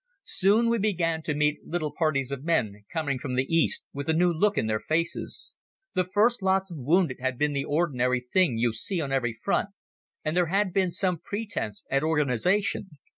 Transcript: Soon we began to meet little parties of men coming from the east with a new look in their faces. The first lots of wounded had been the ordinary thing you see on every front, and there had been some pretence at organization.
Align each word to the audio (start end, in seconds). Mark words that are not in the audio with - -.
Soon 0.25 0.67
we 0.67 0.79
began 0.79 1.21
to 1.21 1.35
meet 1.35 1.63
little 1.63 1.93
parties 1.93 2.31
of 2.31 2.43
men 2.43 2.85
coming 2.91 3.19
from 3.19 3.35
the 3.35 3.45
east 3.55 3.83
with 3.93 4.09
a 4.09 4.15
new 4.15 4.33
look 4.33 4.57
in 4.57 4.65
their 4.65 4.79
faces. 4.79 5.55
The 5.93 6.03
first 6.03 6.41
lots 6.41 6.71
of 6.71 6.77
wounded 6.79 7.17
had 7.19 7.37
been 7.37 7.53
the 7.53 7.65
ordinary 7.65 8.19
thing 8.19 8.57
you 8.57 8.73
see 8.73 8.99
on 8.99 9.11
every 9.11 9.33
front, 9.39 9.69
and 10.25 10.35
there 10.35 10.47
had 10.47 10.73
been 10.73 10.89
some 10.89 11.19
pretence 11.19 11.83
at 11.91 12.01
organization. 12.01 12.97